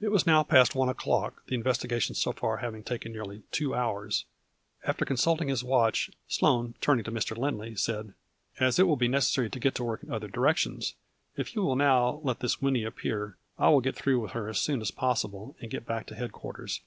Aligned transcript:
It 0.00 0.08
was 0.08 0.26
now 0.26 0.42
past 0.42 0.74
one 0.74 0.88
o'clock, 0.88 1.42
the 1.46 1.54
investigation 1.54 2.14
so 2.14 2.32
far 2.32 2.56
having 2.56 2.82
taken 2.82 3.12
nearly 3.12 3.42
two 3.50 3.74
hours. 3.74 4.24
After 4.84 5.04
consulting 5.04 5.48
his 5.48 5.62
watch, 5.62 6.10
Sloane, 6.26 6.74
turning 6.80 7.04
to 7.04 7.12
Mr. 7.12 7.36
Lindley, 7.36 7.76
said:" 7.76 8.14
As 8.66 8.78
it 8.78 8.84
will 8.86 8.96
be 8.96 9.08
necessary 9.08 9.50
to 9.50 9.60
get 9.60 9.74
to 9.74 9.84
work 9.84 10.02
in 10.04 10.10
other 10.10 10.28
directions, 10.28 10.94
if 11.36 11.54
you 11.54 11.60
will 11.60 11.76
now 11.76 12.22
let 12.24 12.40
this 12.40 12.62
Winnie 12.62 12.84
appear, 12.84 13.36
I 13.58 13.68
will 13.68 13.82
get 13.82 13.94
through 13.94 14.20
with 14.20 14.32
her 14.32 14.48
as 14.48 14.58
soon 14.58 14.80
as 14.80 14.90
possible 14.90 15.54
and 15.60 15.70
get 15.70 15.84
back 15.84 16.06
to 16.06 16.14
head 16.14 16.32
quarters. 16.32 16.80